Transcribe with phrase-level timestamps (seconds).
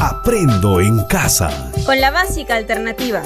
[0.00, 1.72] Aprendo en casa.
[1.84, 3.20] Con la básica alternativa.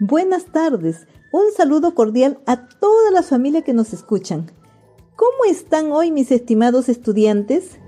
[0.00, 1.06] Buenas tardes.
[1.32, 4.50] Un saludo cordial a toda la familia que nos escuchan.
[5.14, 7.78] ¿Cómo están hoy mis estimados estudiantes?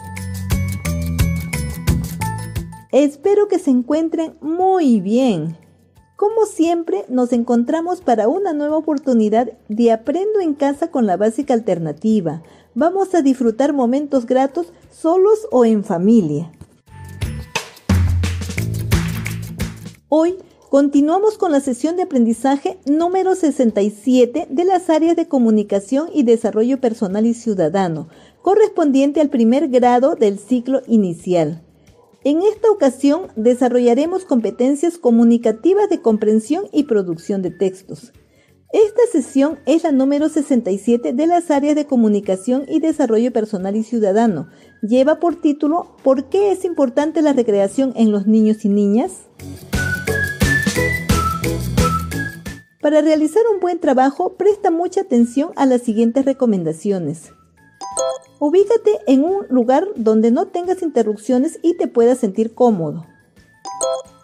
[2.92, 5.56] Espero que se encuentren muy bien.
[6.18, 11.54] Como siempre, nos encontramos para una nueva oportunidad de Aprendo en casa con la básica
[11.54, 12.42] alternativa.
[12.74, 16.50] Vamos a disfrutar momentos gratos solos o en familia.
[20.08, 20.34] Hoy
[20.70, 26.80] continuamos con la sesión de aprendizaje número 67 de las áreas de comunicación y desarrollo
[26.80, 28.08] personal y ciudadano,
[28.42, 31.62] correspondiente al primer grado del ciclo inicial.
[32.24, 38.12] En esta ocasión desarrollaremos competencias comunicativas de comprensión y producción de textos.
[38.72, 43.84] Esta sesión es la número 67 de las áreas de comunicación y desarrollo personal y
[43.84, 44.48] ciudadano.
[44.82, 49.12] Lleva por título ¿Por qué es importante la recreación en los niños y niñas?
[52.82, 57.30] Para realizar un buen trabajo, presta mucha atención a las siguientes recomendaciones.
[58.38, 63.04] Ubícate en un lugar donde no tengas interrupciones y te puedas sentir cómodo.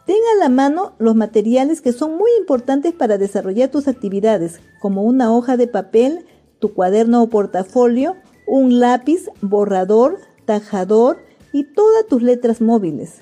[0.06, 5.02] Ten a la mano los materiales que son muy importantes para desarrollar tus actividades, como
[5.02, 6.27] una hoja de papel,
[6.58, 11.18] tu cuaderno o portafolio, un lápiz, borrador, tajador
[11.52, 13.20] y todas tus letras móviles.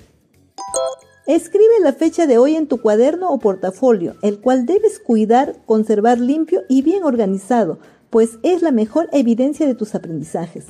[1.25, 6.19] Escribe la fecha de hoy en tu cuaderno o portafolio, el cual debes cuidar, conservar
[6.19, 7.79] limpio y bien organizado,
[8.13, 10.65] pues es la mejor evidencia de tus aprendizajes.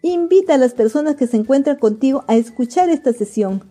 [0.00, 3.64] Invita a las personas que se encuentran contigo a escuchar esta sesión.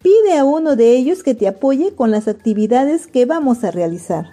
[0.00, 4.26] Pide a uno de ellos que te apoye con las actividades que vamos a realizar.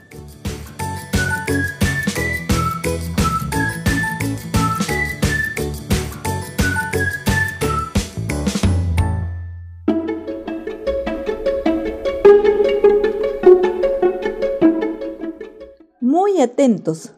[16.42, 17.14] Atentos.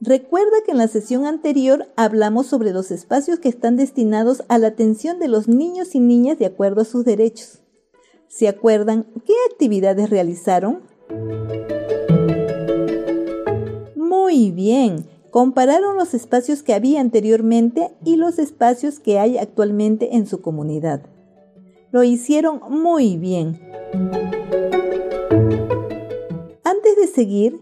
[0.00, 4.68] Recuerda que en la sesión anterior hablamos sobre los espacios que están destinados a la
[4.68, 7.60] atención de los niños y niñas de acuerdo a sus derechos.
[8.26, 10.82] ¿Se acuerdan qué actividades realizaron?
[13.96, 20.26] Muy bien, compararon los espacios que había anteriormente y los espacios que hay actualmente en
[20.26, 21.02] su comunidad.
[21.92, 23.60] Lo hicieron muy bien.
[26.64, 27.60] Antes de seguir,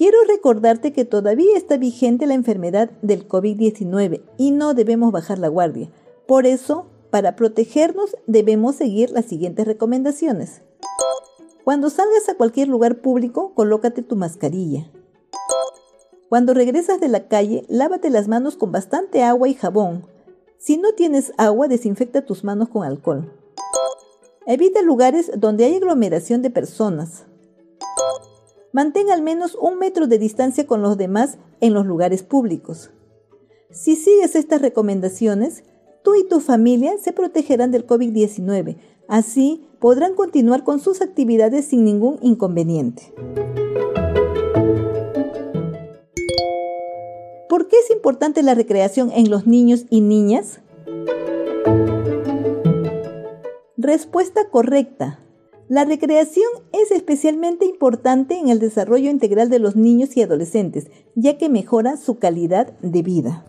[0.00, 5.48] Quiero recordarte que todavía está vigente la enfermedad del COVID-19 y no debemos bajar la
[5.48, 5.90] guardia.
[6.26, 10.62] Por eso, para protegernos debemos seguir las siguientes recomendaciones.
[11.64, 14.90] Cuando salgas a cualquier lugar público, colócate tu mascarilla.
[16.30, 20.06] Cuando regresas de la calle, lávate las manos con bastante agua y jabón.
[20.56, 23.34] Si no tienes agua, desinfecta tus manos con alcohol.
[24.46, 27.26] Evita lugares donde hay aglomeración de personas.
[28.72, 32.90] Mantén al menos un metro de distancia con los demás en los lugares públicos.
[33.70, 35.64] Si sigues estas recomendaciones,
[36.02, 38.78] tú y tu familia se protegerán del COVID-19.
[39.08, 43.12] Así podrán continuar con sus actividades sin ningún inconveniente.
[47.48, 50.60] ¿Por qué es importante la recreación en los niños y niñas?
[53.76, 55.19] Respuesta correcta.
[55.70, 61.38] La recreación es especialmente importante en el desarrollo integral de los niños y adolescentes, ya
[61.38, 63.46] que mejora su calidad de vida.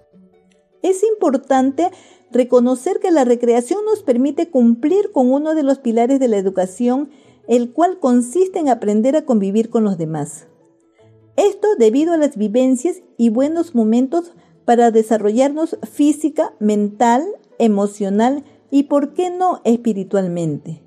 [0.84, 1.90] Es importante
[2.30, 7.10] reconocer que la recreación nos permite cumplir con uno de los pilares de la educación,
[7.48, 10.46] el cual consiste en aprender a convivir con los demás.
[11.38, 17.26] Esto debido a las vivencias y buenos momentos para desarrollarnos física, mental,
[17.58, 20.84] emocional y, por qué no, espiritualmente.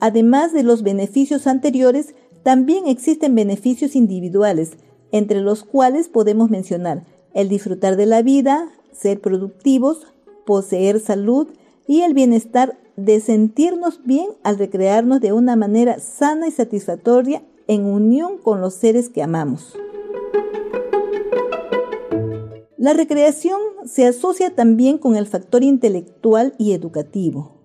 [0.00, 4.72] Además de los beneficios anteriores, también existen beneficios individuales,
[5.12, 7.04] entre los cuales podemos mencionar
[7.34, 10.06] el disfrutar de la vida, ser productivos,
[10.46, 11.48] poseer salud
[11.86, 17.84] y el bienestar de sentirnos bien al recrearnos de una manera sana y satisfactoria en
[17.84, 19.76] unión con los seres que amamos.
[22.76, 27.59] La recreación se asocia también con el factor intelectual y educativo.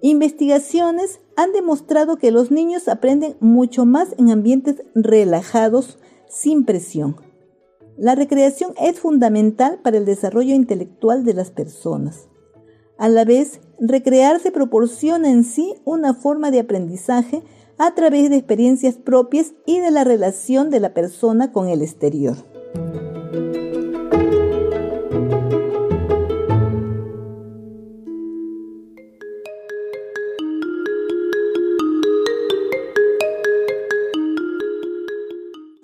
[0.00, 5.98] Investigaciones han demostrado que los niños aprenden mucho más en ambientes relajados,
[6.28, 7.16] sin presión.
[7.96, 12.28] La recreación es fundamental para el desarrollo intelectual de las personas.
[12.96, 17.42] A la vez, recrearse proporciona en sí una forma de aprendizaje
[17.76, 22.36] a través de experiencias propias y de la relación de la persona con el exterior.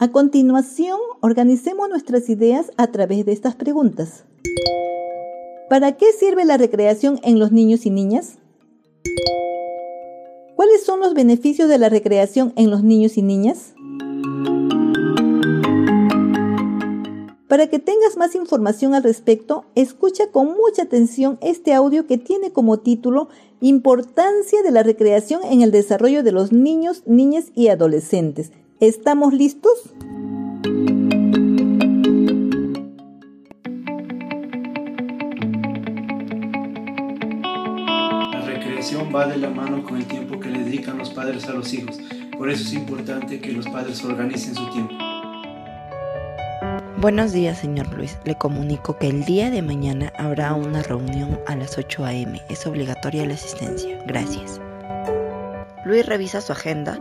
[0.05, 4.25] A continuación, organicemos nuestras ideas a través de estas preguntas.
[5.71, 8.35] ¿Para qué sirve la recreación en los niños y niñas?
[10.57, 13.73] ¿Cuáles son los beneficios de la recreación en los niños y niñas?
[17.49, 22.53] Para que tengas más información al respecto, escucha con mucha atención este audio que tiene
[22.53, 23.29] como título
[23.63, 28.51] Importancia de la recreación en el desarrollo de los niños, niñas y adolescentes.
[28.81, 29.95] ¿Estamos listos?
[39.15, 41.99] va de la mano con el tiempo que le dedican los padres a los hijos.
[42.37, 44.95] Por eso es importante que los padres organicen su tiempo.
[46.97, 48.19] Buenos días, señor Luis.
[48.25, 52.41] Le comunico que el día de mañana habrá una reunión a las 8 a.m.
[52.49, 54.03] Es obligatoria la asistencia.
[54.07, 54.61] Gracias.
[55.85, 56.99] Luis revisa su agenda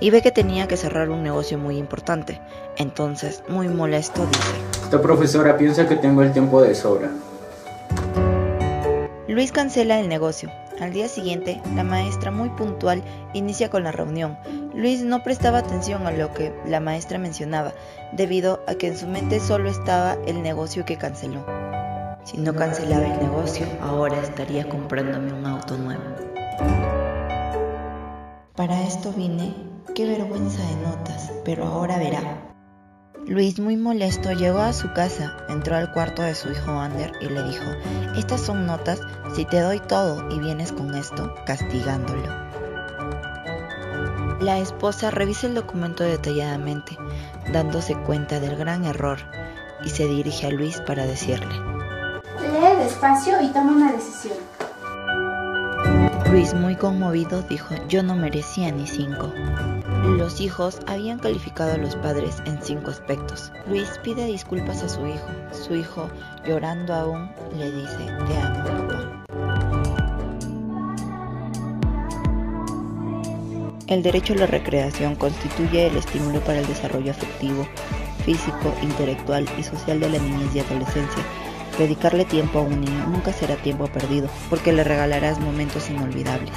[0.00, 2.40] y ve que tenía que cerrar un negocio muy importante.
[2.76, 7.10] Entonces, muy molesto, dice: Esta profesora piensa que tengo el tiempo de sobra.
[9.28, 10.50] Luis cancela el negocio.
[10.80, 13.02] Al día siguiente, la maestra, muy puntual,
[13.32, 14.38] inicia con la reunión.
[14.74, 17.72] Luis no prestaba atención a lo que la maestra mencionaba,
[18.12, 21.44] debido a que en su mente solo estaba el negocio que canceló.
[22.24, 26.02] Si no cancelaba el negocio, ahora estaría comprándome un auto nuevo.
[28.54, 29.54] Para esto vine,
[29.94, 32.42] qué vergüenza de notas, pero ahora verá.
[33.26, 37.28] Luis, muy molesto, llegó a su casa, entró al cuarto de su hijo Ander y
[37.28, 37.64] le dijo,
[38.16, 39.00] estas son notas,
[39.34, 42.46] si te doy todo y vienes con esto, castigándolo.
[44.40, 46.96] La esposa revisa el documento detalladamente,
[47.52, 49.18] dándose cuenta del gran error,
[49.84, 51.54] y se dirige a Luis para decirle,
[52.40, 54.45] Lee despacio y toma una decisión.
[56.36, 59.32] Luis, muy conmovido, dijo, yo no merecía ni cinco.
[60.04, 63.50] Los hijos habían calificado a los padres en cinco aspectos.
[63.66, 65.26] Luis pide disculpas a su hijo.
[65.52, 66.10] Su hijo,
[66.46, 67.96] llorando aún, le dice,
[68.26, 69.24] te amo, papá.
[73.86, 77.66] El derecho a la recreación constituye el estímulo para el desarrollo afectivo,
[78.26, 81.24] físico, intelectual y social de la niñez y adolescencia.
[81.78, 86.54] Dedicarle tiempo a un niño nunca será tiempo perdido, porque le regalarás momentos inolvidables.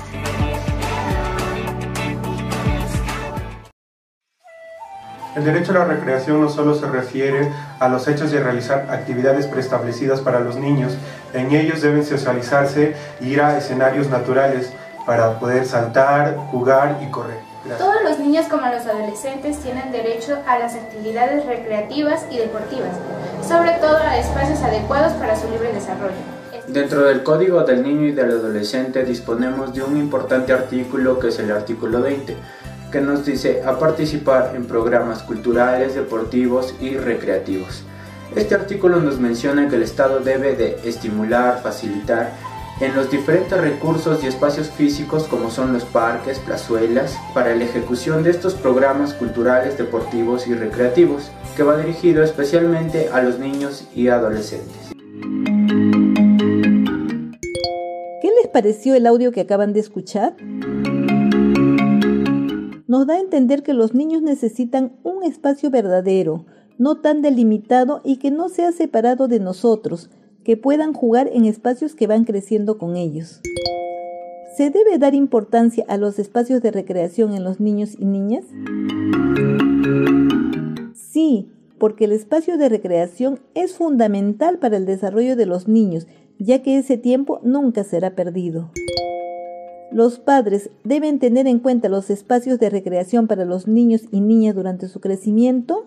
[5.36, 9.46] El derecho a la recreación no solo se refiere a los hechos de realizar actividades
[9.46, 10.98] preestablecidas para los niños,
[11.34, 14.72] en ellos deben socializarse e ir a escenarios naturales
[15.06, 17.40] para poder saltar, jugar y correr.
[17.78, 22.96] Todos los niños como los adolescentes tienen derecho a las actividades recreativas y deportivas,
[23.50, 26.14] sobre todo a espacios adecuados para su libre desarrollo.
[26.68, 31.40] Dentro del Código del Niño y del Adolescente disponemos de un importante artículo que es
[31.40, 32.38] el artículo 20
[32.92, 37.84] que nos dice a participar en programas culturales, deportivos y recreativos.
[38.36, 42.34] Este artículo nos menciona que el Estado debe de estimular, facilitar
[42.80, 48.24] en los diferentes recursos y espacios físicos como son los parques, plazuelas, para la ejecución
[48.24, 54.08] de estos programas culturales, deportivos y recreativos, que va dirigido especialmente a los niños y
[54.08, 54.94] adolescentes.
[58.22, 60.36] ¿Qué les pareció el audio que acaban de escuchar?
[62.90, 66.48] nos da a entender que los niños necesitan un espacio verdadero,
[66.80, 70.10] no tan delimitado y que no sea separado de nosotros,
[70.50, 73.40] que puedan jugar en espacios que van creciendo con ellos.
[74.58, 78.46] ¿Se debe dar importancia a los espacios de recreación en los niños y niñas?
[80.96, 86.08] Sí, porque el espacio de recreación es fundamental para el desarrollo de los niños,
[86.40, 88.72] ya que ese tiempo nunca será perdido.
[89.92, 94.56] Los padres deben tener en cuenta los espacios de recreación para los niños y niñas
[94.56, 95.86] durante su crecimiento.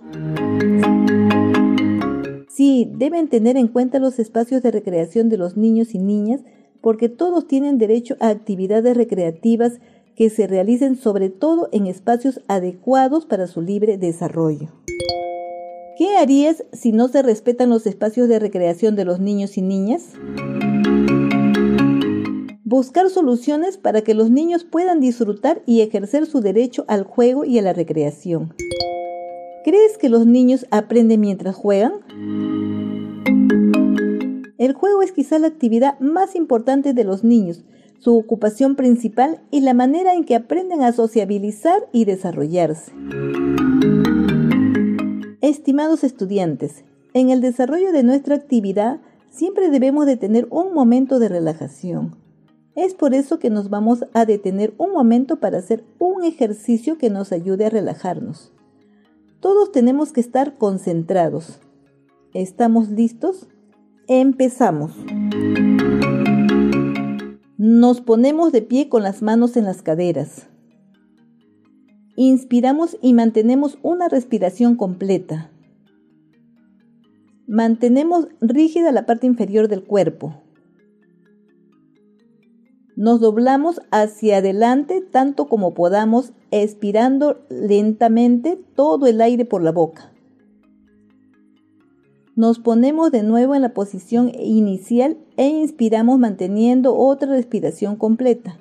[2.63, 6.43] Sí, deben tener en cuenta los espacios de recreación de los niños y niñas
[6.81, 9.81] porque todos tienen derecho a actividades recreativas
[10.15, 14.69] que se realicen sobre todo en espacios adecuados para su libre desarrollo.
[15.99, 20.13] ¿Qué harías si no se respetan los espacios de recreación de los niños y niñas?
[22.65, 27.59] buscar soluciones para que los niños puedan disfrutar y ejercer su derecho al juego y
[27.59, 28.55] a la recreación.
[29.65, 31.93] ¿Crees que los niños aprenden mientras juegan?
[34.59, 37.65] El juego es quizá la actividad más importante de los niños,
[38.01, 42.91] su ocupación principal y la manera en que aprenden a sociabilizar y desarrollarse.
[45.41, 49.01] Estimados estudiantes, en el desarrollo de nuestra actividad
[49.31, 52.17] siempre debemos de tener un momento de relajación.
[52.75, 57.11] Es por eso que nos vamos a detener un momento para hacer un ejercicio que
[57.11, 58.53] nos ayude a relajarnos.
[59.43, 61.59] Todos tenemos que estar concentrados.
[62.33, 63.49] ¿Estamos listos?
[64.07, 64.93] Empezamos.
[67.59, 70.47] Nos ponemos de pie con las manos en las caderas.
[72.15, 75.51] Inspiramos y mantenemos una respiración completa.
[77.49, 80.41] Mantenemos rígida la parte inferior del cuerpo.
[82.95, 90.13] Nos doblamos hacia adelante tanto como podamos, expirando lentamente todo el aire por la boca.
[92.35, 98.59] Nos ponemos de nuevo en la posición inicial e inspiramos manteniendo otra respiración completa.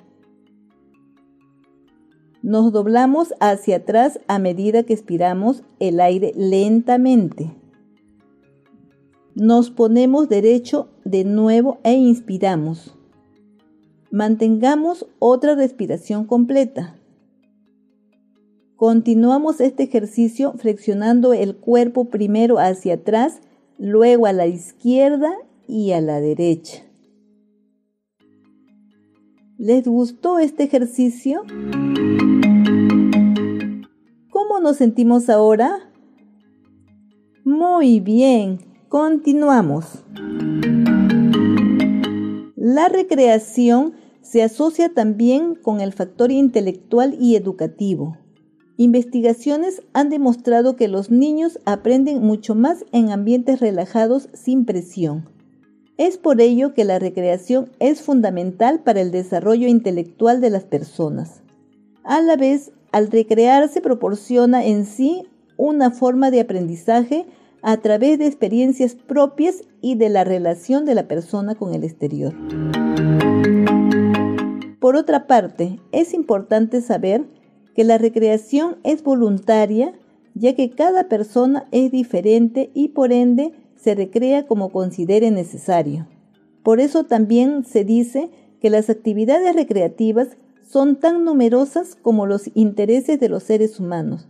[2.42, 7.54] Nos doblamos hacia atrás a medida que expiramos el aire lentamente.
[9.34, 12.96] Nos ponemos derecho de nuevo e inspiramos.
[14.12, 16.94] Mantengamos otra respiración completa.
[18.76, 23.40] Continuamos este ejercicio flexionando el cuerpo primero hacia atrás,
[23.78, 25.32] luego a la izquierda
[25.66, 26.82] y a la derecha.
[29.56, 31.44] ¿Les gustó este ejercicio?
[34.28, 35.90] ¿Cómo nos sentimos ahora?
[37.44, 38.58] Muy bien,
[38.90, 40.04] continuamos.
[42.56, 48.16] La recreación se asocia también con el factor intelectual y educativo.
[48.76, 55.28] Investigaciones han demostrado que los niños aprenden mucho más en ambientes relajados sin presión.
[55.98, 61.42] Es por ello que la recreación es fundamental para el desarrollo intelectual de las personas.
[62.02, 67.26] A la vez, al recrearse proporciona en sí una forma de aprendizaje
[67.62, 72.34] a través de experiencias propias y de la relación de la persona con el exterior.
[74.82, 77.24] Por otra parte, es importante saber
[77.76, 79.92] que la recreación es voluntaria,
[80.34, 86.08] ya que cada persona es diferente y por ende se recrea como considere necesario.
[86.64, 88.28] Por eso también se dice
[88.60, 94.26] que las actividades recreativas son tan numerosas como los intereses de los seres humanos.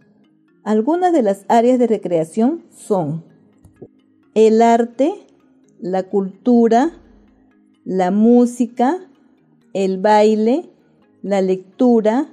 [0.65, 3.25] Algunas de las áreas de recreación son
[4.35, 5.15] el arte,
[5.81, 6.93] la cultura,
[7.87, 9.09] la música,
[9.73, 10.71] el baile,
[11.23, 12.29] la lectura,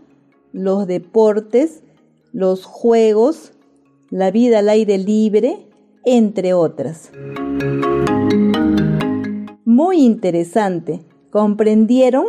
[0.51, 1.83] los deportes,
[2.31, 3.53] los juegos,
[4.09, 5.67] la vida al aire libre,
[6.05, 7.11] entre otras.
[9.65, 11.01] Muy interesante.
[11.31, 12.25] ¿Comprendieron?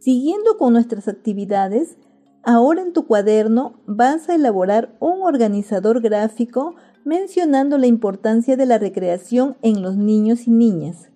[0.00, 1.96] Siguiendo con nuestras actividades,
[2.42, 8.78] ahora en tu cuaderno vas a elaborar un organizador gráfico mencionando la importancia de la
[8.78, 11.11] recreación en los niños y niñas.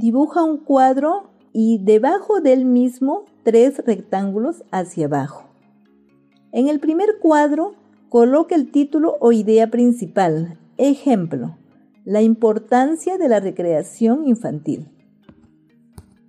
[0.00, 5.48] Dibuja un cuadro y debajo del mismo tres rectángulos hacia abajo.
[6.52, 7.74] En el primer cuadro,
[8.08, 10.56] coloca el título o idea principal.
[10.76, 11.58] Ejemplo,
[12.04, 14.86] la importancia de la recreación infantil.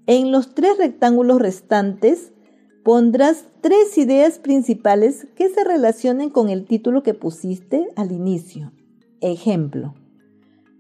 [0.08, 2.32] En los tres rectángulos restantes
[2.84, 8.72] pondrás tres ideas principales que se relacionen con el título que pusiste al inicio.
[9.22, 9.94] Ejemplo.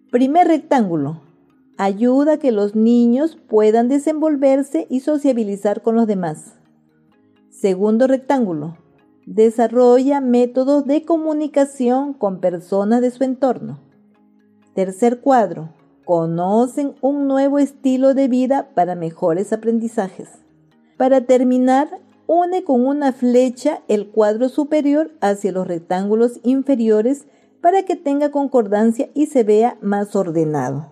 [0.09, 1.28] Primer rectángulo,
[1.79, 6.55] ayuda a que los niños puedan desenvolverse y sociabilizar con los demás.
[7.49, 8.77] Segundo rectángulo.
[9.25, 13.79] Desarrolla métodos de comunicación con personas de su entorno.
[14.73, 15.69] Tercer cuadro.
[16.03, 20.27] Conocen un nuevo estilo de vida para mejores aprendizajes.
[20.97, 21.87] Para terminar,
[22.27, 27.25] une con una flecha el cuadro superior hacia los rectángulos inferiores
[27.61, 30.87] para que tenga concordancia y se vea más ordenado.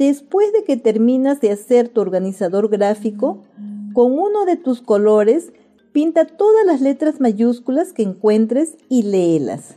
[0.00, 3.44] Después de que terminas de hacer tu organizador gráfico,
[3.92, 5.52] con uno de tus colores
[5.92, 9.76] pinta todas las letras mayúsculas que encuentres y léelas.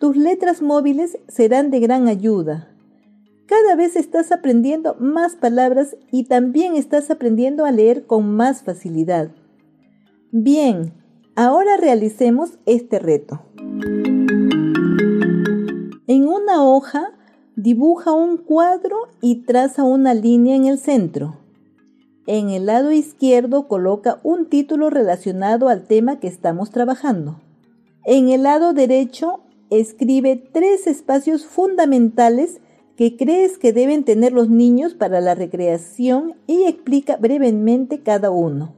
[0.00, 2.70] Tus letras móviles serán de gran ayuda.
[3.44, 9.30] Cada vez estás aprendiendo más palabras y también estás aprendiendo a leer con más facilidad.
[10.32, 10.94] Bien,
[11.36, 13.42] ahora realicemos este reto.
[16.06, 17.17] En una hoja
[17.60, 21.38] Dibuja un cuadro y traza una línea en el centro.
[22.28, 27.40] En el lado izquierdo coloca un título relacionado al tema que estamos trabajando.
[28.04, 32.60] En el lado derecho escribe tres espacios fundamentales
[32.94, 38.72] que crees que deben tener los niños para la recreación y explica brevemente cada uno.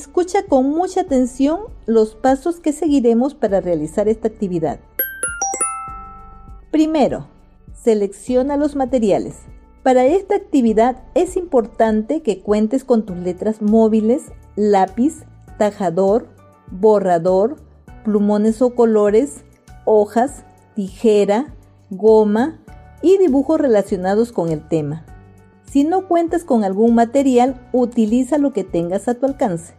[0.00, 4.80] Escucha con mucha atención los pasos que seguiremos para realizar esta actividad.
[6.70, 7.26] Primero,
[7.74, 9.40] selecciona los materiales.
[9.82, 15.24] Para esta actividad es importante que cuentes con tus letras móviles, lápiz,
[15.58, 16.28] tajador,
[16.70, 17.56] borrador,
[18.02, 19.44] plumones o colores,
[19.84, 21.54] hojas, tijera,
[21.90, 22.58] goma
[23.02, 25.04] y dibujos relacionados con el tema.
[25.70, 29.74] Si no cuentas con algún material, utiliza lo que tengas a tu alcance.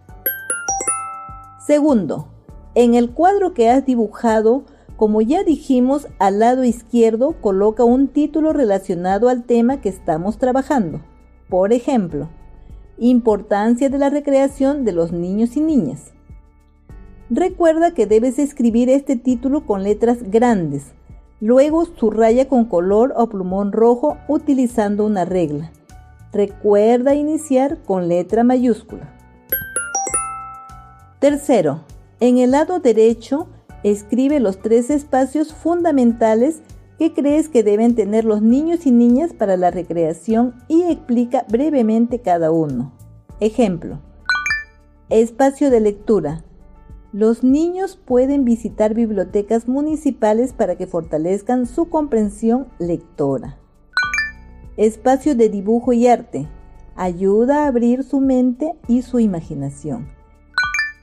[1.66, 2.28] Segundo,
[2.74, 4.64] en el cuadro que has dibujado,
[4.98, 11.02] como ya dijimos, al lado izquierdo coloca un título relacionado al tema que estamos trabajando.
[11.50, 12.30] Por ejemplo,
[12.98, 16.14] Importancia de la recreación de los niños y niñas.
[17.32, 20.94] Recuerda que debes escribir este título con letras grandes.
[21.40, 25.72] Luego subraya con color o plumón rojo utilizando una regla.
[26.32, 29.21] Recuerda iniciar con letra mayúscula.
[31.22, 31.82] Tercero,
[32.20, 33.46] en el lado derecho,
[33.84, 36.64] escribe los tres espacios fundamentales
[36.98, 42.22] que crees que deben tener los niños y niñas para la recreación y explica brevemente
[42.22, 42.92] cada uno.
[43.40, 44.00] Ejemplo.
[45.10, 46.44] Espacio de lectura.
[47.14, 53.60] Los niños pueden visitar bibliotecas municipales para que fortalezcan su comprensión lectora.
[54.76, 56.48] Espacio de dibujo y arte.
[56.96, 60.20] Ayuda a abrir su mente y su imaginación.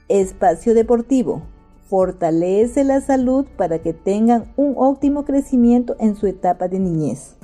[0.09, 1.43] Espacio deportivo.
[1.87, 7.35] Fortalece la salud para que tengan un óptimo crecimiento en su etapa de niñez.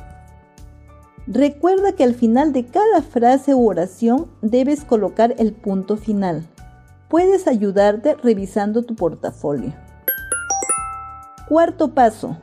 [1.27, 6.47] Recuerda que al final de cada frase u oración debes colocar el punto final.
[7.07, 9.73] Puedes ayudarte revisando tu portafolio.
[11.47, 12.37] Cuarto paso.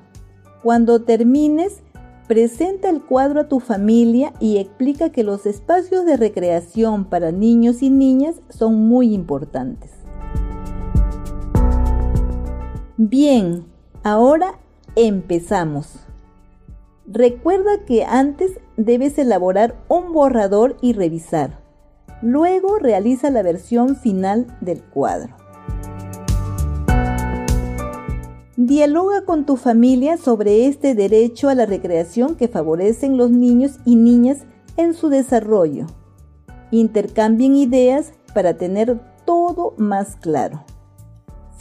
[0.62, 1.82] Cuando termines,
[2.28, 7.82] presenta el cuadro a tu familia y explica que los espacios de recreación para niños
[7.82, 10.01] y niñas son muy importantes.
[13.04, 13.65] Bien,
[14.04, 14.60] ahora
[14.95, 16.06] empezamos.
[17.04, 21.58] Recuerda que antes debes elaborar un borrador y revisar.
[22.23, 25.34] Luego realiza la versión final del cuadro.
[28.56, 33.97] Dialoga con tu familia sobre este derecho a la recreación que favorecen los niños y
[33.97, 34.45] niñas
[34.76, 35.86] en su desarrollo.
[36.71, 40.65] Intercambien ideas para tener todo más claro.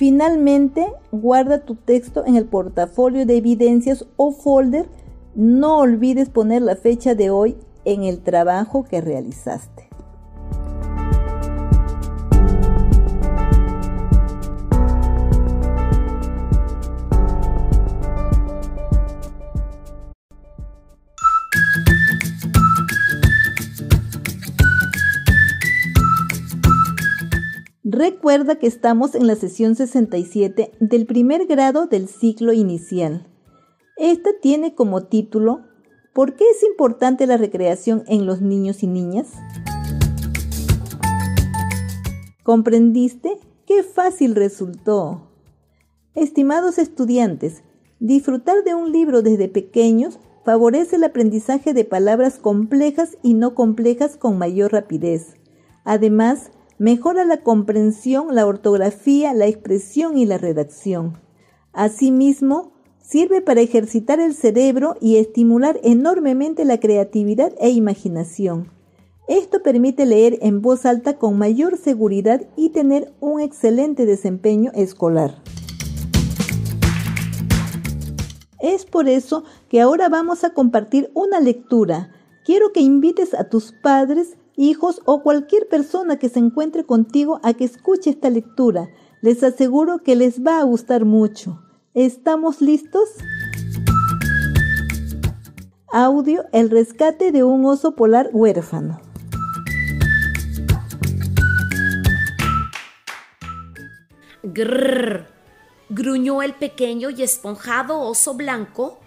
[0.01, 4.89] Finalmente, guarda tu texto en el portafolio de evidencias o folder.
[5.35, 9.90] No olvides poner la fecha de hoy en el trabajo que realizaste.
[28.01, 33.27] Recuerda que estamos en la sesión 67 del primer grado del ciclo inicial.
[33.95, 35.61] Esta tiene como título
[36.11, 39.27] ¿Por qué es importante la recreación en los niños y niñas?
[42.41, 43.37] ¿Comprendiste?
[43.67, 45.29] ¡Qué fácil resultó!
[46.15, 47.61] Estimados estudiantes,
[47.99, 54.17] disfrutar de un libro desde pequeños favorece el aprendizaje de palabras complejas y no complejas
[54.17, 55.35] con mayor rapidez.
[55.83, 56.49] Además,
[56.81, 61.21] Mejora la comprensión, la ortografía, la expresión y la redacción.
[61.73, 68.71] Asimismo, sirve para ejercitar el cerebro y estimular enormemente la creatividad e imaginación.
[69.27, 75.35] Esto permite leer en voz alta con mayor seguridad y tener un excelente desempeño escolar.
[78.59, 82.09] Es por eso que ahora vamos a compartir una lectura.
[82.43, 87.53] Quiero que invites a tus padres hijos o cualquier persona que se encuentre contigo a
[87.53, 88.89] que escuche esta lectura.
[89.21, 91.59] Les aseguro que les va a gustar mucho.
[91.95, 93.09] ¿Estamos listos?
[95.91, 99.01] Audio El rescate de un oso polar huérfano.
[104.43, 105.25] Grrr,
[105.89, 108.99] gruñó el pequeño y esponjado oso blanco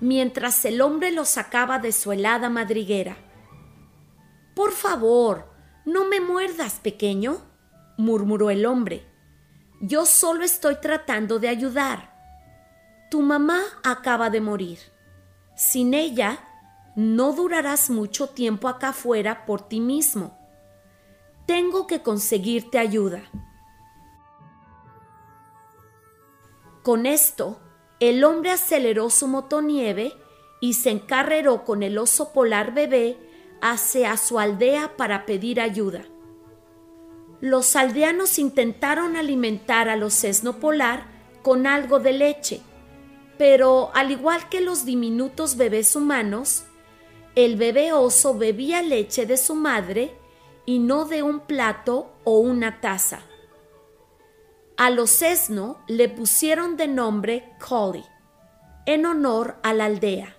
[0.00, 3.16] mientras el hombre lo sacaba de su helada madriguera.
[4.62, 5.48] Por favor,
[5.84, 7.42] no me muerdas, pequeño,
[7.96, 9.04] murmuró el hombre.
[9.80, 12.14] Yo solo estoy tratando de ayudar.
[13.10, 14.78] Tu mamá acaba de morir.
[15.56, 16.38] Sin ella,
[16.94, 20.38] no durarás mucho tiempo acá afuera por ti mismo.
[21.44, 23.24] Tengo que conseguirte ayuda.
[26.84, 27.58] Con esto,
[27.98, 30.12] el hombre aceleró su motonieve
[30.60, 33.31] y se encarreró con el oso polar bebé
[33.62, 36.04] hacia su aldea para pedir ayuda.
[37.40, 41.06] Los aldeanos intentaron alimentar a los sesno polar
[41.42, 42.60] con algo de leche,
[43.38, 46.64] pero al igual que los diminutos bebés humanos,
[47.34, 50.14] el bebé oso bebía leche de su madre
[50.66, 53.22] y no de un plato o una taza.
[54.76, 58.04] A los sesno le pusieron de nombre Collie,
[58.86, 60.36] en honor a la aldea.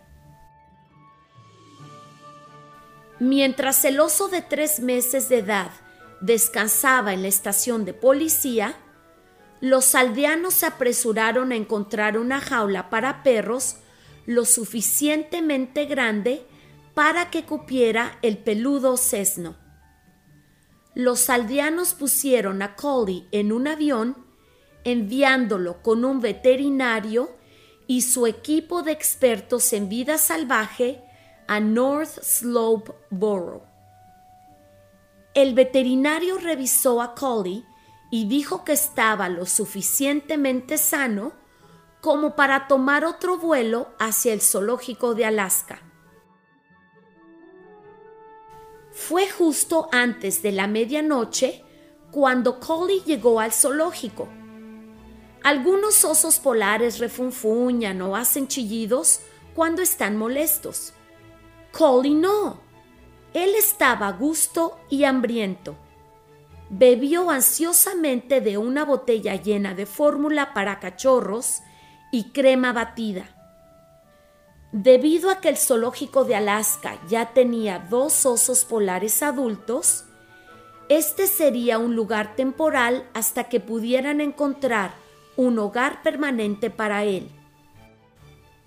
[3.23, 5.71] Mientras el oso de tres meses de edad
[6.19, 8.75] descansaba en la estación de policía,
[9.61, 13.77] los aldeanos se apresuraron a encontrar una jaula para perros
[14.25, 16.45] lo suficientemente grande
[16.95, 19.55] para que cupiera el peludo sesno.
[20.93, 24.17] Los aldeanos pusieron a Collie en un avión,
[24.83, 27.37] enviándolo con un veterinario
[27.87, 31.01] y su equipo de expertos en vida salvaje
[31.47, 33.63] a North Slope Borough.
[35.33, 37.65] El veterinario revisó a Collie
[38.11, 41.33] y dijo que estaba lo suficientemente sano
[42.01, 45.81] como para tomar otro vuelo hacia el zoológico de Alaska.
[48.91, 51.63] Fue justo antes de la medianoche
[52.11, 54.27] cuando Collie llegó al zoológico.
[55.43, 59.21] Algunos osos polares refunfuñan o hacen chillidos
[59.55, 60.93] cuando están molestos.
[61.73, 62.59] Collie no.
[63.33, 65.75] Él estaba a gusto y hambriento.
[66.69, 71.63] Bebió ansiosamente de una botella llena de fórmula para cachorros
[72.11, 73.25] y crema batida.
[74.71, 80.05] Debido a que el zoológico de Alaska ya tenía dos osos polares adultos,
[80.89, 84.93] este sería un lugar temporal hasta que pudieran encontrar
[85.37, 87.31] un hogar permanente para él.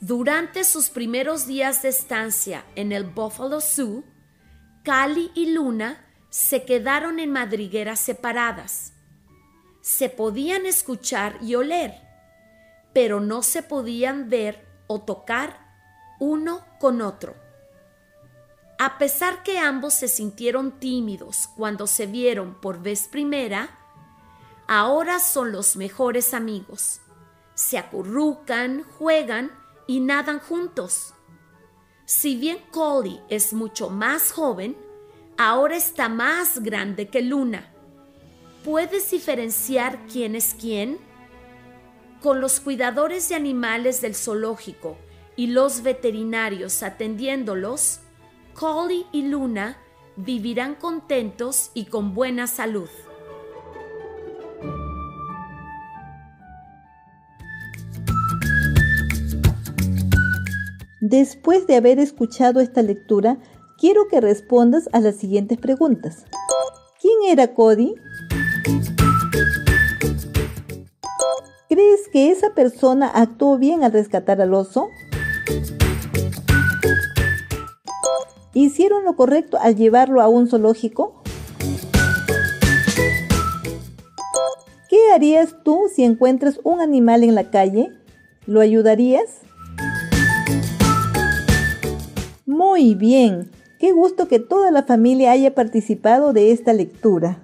[0.00, 4.04] Durante sus primeros días de estancia en el Buffalo Zoo,
[4.82, 8.92] Cali y Luna se quedaron en madrigueras separadas.
[9.80, 11.94] Se podían escuchar y oler,
[12.92, 15.58] pero no se podían ver o tocar
[16.20, 17.34] uno con otro.
[18.78, 23.70] A pesar que ambos se sintieron tímidos cuando se vieron por vez primera,
[24.68, 27.00] ahora son los mejores amigos.
[27.54, 29.50] Se acurrucan, juegan
[29.86, 31.14] y nadan juntos.
[32.04, 34.76] Si bien Collie es mucho más joven,
[35.36, 37.72] ahora está más grande que Luna.
[38.64, 40.98] ¿Puedes diferenciar quién es quién?
[42.20, 44.96] Con los cuidadores de animales del zoológico
[45.36, 48.00] y los veterinarios atendiéndolos,
[48.54, 49.78] Collie y Luna
[50.16, 52.88] vivirán contentos y con buena salud.
[61.08, 63.38] Después de haber escuchado esta lectura,
[63.78, 66.24] quiero que respondas a las siguientes preguntas.
[67.00, 67.94] ¿Quién era Cody?
[71.68, 74.88] ¿Crees que esa persona actuó bien al rescatar al oso?
[78.52, 81.22] ¿Hicieron lo correcto al llevarlo a un zoológico?
[84.88, 87.92] ¿Qué harías tú si encuentras un animal en la calle?
[88.46, 89.45] ¿Lo ayudarías?
[92.76, 97.42] Muy bien, qué gusto que toda la familia haya participado de esta lectura.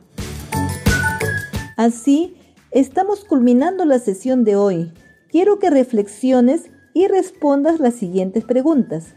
[1.78, 2.36] Así,
[2.70, 4.92] estamos culminando la sesión de hoy.
[5.30, 9.14] Quiero que reflexiones y respondas las siguientes preguntas.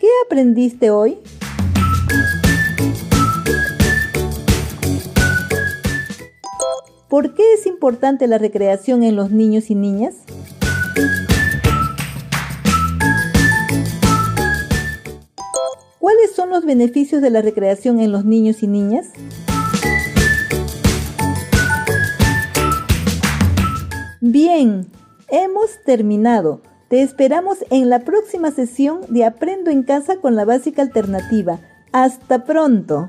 [0.00, 1.18] ¿Qué aprendiste hoy?
[7.08, 10.16] ¿Por qué es importante la recreación en los niños y niñas?
[16.52, 19.08] Los beneficios de la recreación en los niños y niñas?
[24.20, 24.86] Bien,
[25.28, 26.60] hemos terminado.
[26.88, 31.58] Te esperamos en la próxima sesión de Aprendo en casa con la básica alternativa.
[31.90, 33.08] Hasta pronto.